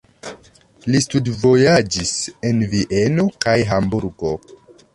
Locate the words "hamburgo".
3.75-4.37